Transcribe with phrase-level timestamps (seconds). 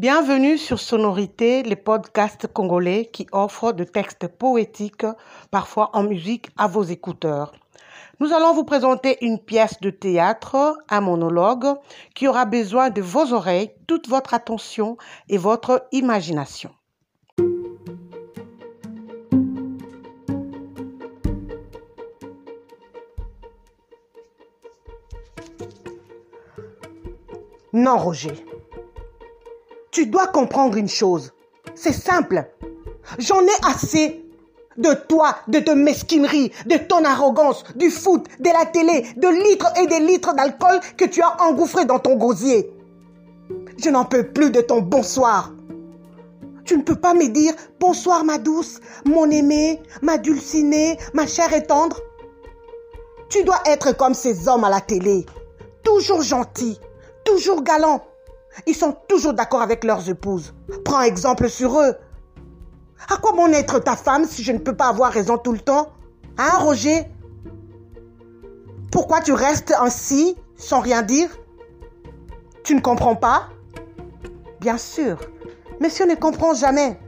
[0.00, 5.04] Bienvenue sur Sonorité, les podcasts congolais qui offrent de textes poétiques,
[5.50, 7.50] parfois en musique, à vos écouteurs.
[8.20, 11.66] Nous allons vous présenter une pièce de théâtre, un monologue,
[12.14, 14.98] qui aura besoin de vos oreilles, toute votre attention
[15.28, 16.70] et votre imagination.
[27.72, 28.44] Non, Roger.
[29.98, 31.32] Tu dois comprendre une chose.
[31.74, 32.44] C'est simple.
[33.18, 34.24] J'en ai assez
[34.76, 39.72] de toi, de ta mesquinerie, de ton arrogance, du foot, de la télé, de litres
[39.76, 42.70] et des litres d'alcool que tu as engouffré dans ton gosier.
[43.76, 45.52] Je n'en peux plus de ton bonsoir.
[46.64, 51.52] Tu ne peux pas me dire bonsoir ma douce, mon aimé, ma dulcinée, ma chère
[51.52, 51.98] et tendre.
[53.28, 55.26] Tu dois être comme ces hommes à la télé,
[55.82, 56.78] toujours gentils,
[57.24, 58.04] toujours galants.
[58.66, 60.54] Ils sont toujours d'accord avec leurs épouses.
[60.84, 61.94] Prends exemple sur eux.
[63.08, 65.60] À quoi bon être ta femme si je ne peux pas avoir raison tout le
[65.60, 65.92] temps?
[66.36, 67.06] Hein, Roger?
[68.90, 71.30] Pourquoi tu restes ainsi, sans rien dire?
[72.64, 73.48] Tu ne comprends pas?
[74.60, 75.18] Bien sûr,
[75.80, 76.98] monsieur ne comprend jamais.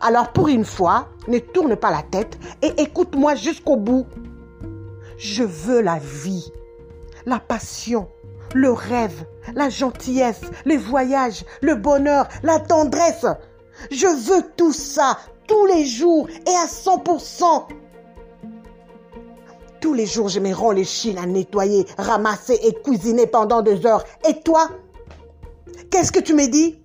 [0.00, 4.06] Alors pour une fois, ne tourne pas la tête et écoute-moi jusqu'au bout.
[5.16, 6.52] Je veux la vie,
[7.24, 8.08] la passion,
[8.54, 13.26] le rêve, la gentillesse, les voyages, le bonheur, la tendresse.
[13.90, 17.66] Je veux tout ça tous les jours et à 100%.
[19.80, 23.84] Tous les jours, je me rends les chines à nettoyer, ramasser et cuisiner pendant deux
[23.86, 24.04] heures.
[24.28, 24.70] Et toi?
[25.90, 26.78] Qu'est-ce que tu me dis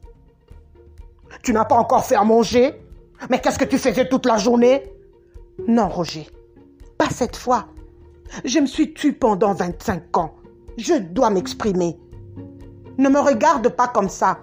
[1.43, 2.73] Tu n'as pas encore fait à manger?
[3.29, 4.83] Mais qu'est-ce que tu faisais toute la journée?
[5.67, 6.27] Non, Roger,
[6.97, 7.67] pas cette fois.
[8.45, 10.35] Je me suis tue pendant 25 ans.
[10.79, 11.99] Je dois m'exprimer.
[12.97, 14.39] Ne me regarde pas comme ça.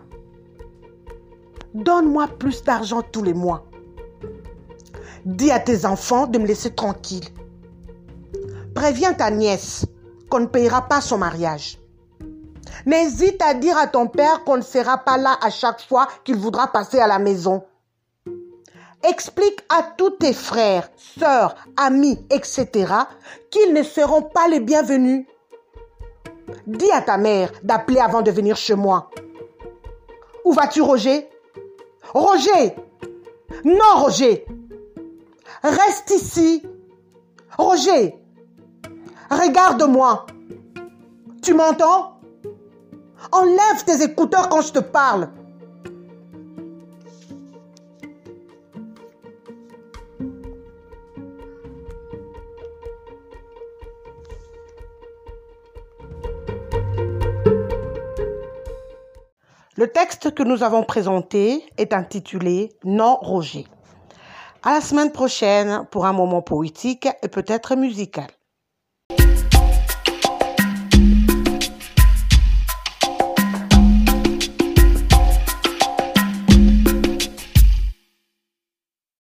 [1.72, 3.64] Donne-moi plus d'argent tous les mois.
[5.24, 7.24] Dis à tes enfants de me laisser tranquille.
[8.74, 9.86] Préviens ta nièce
[10.28, 11.78] qu'on ne payera pas son mariage.
[12.84, 16.36] N'hésite à dire à ton père qu'on ne sera pas là à chaque fois qu'il
[16.36, 17.64] voudra passer à la maison.
[19.08, 22.92] Explique à tous tes frères, sœurs, amis, etc.
[23.50, 25.24] qu'ils ne seront pas les bienvenus.
[26.66, 29.10] Dis à ta mère d'appeler avant de venir chez moi.
[30.44, 31.28] Où vas-tu, Roger?
[32.14, 32.76] Roger
[33.64, 34.46] Non, Roger
[35.62, 36.62] Reste ici.
[37.56, 38.16] Roger
[39.30, 40.26] Regarde-moi.
[41.42, 42.20] Tu m'entends?
[43.32, 45.28] Enlève tes écouteurs quand je te parle.
[59.78, 63.66] Le texte que nous avons présenté est intitulé Non Roger.
[64.62, 68.28] À la semaine prochaine pour un moment poétique et peut-être musical.